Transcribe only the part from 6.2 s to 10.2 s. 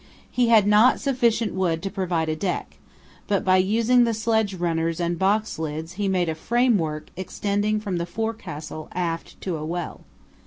a framework extending from the forecastle aft to a well.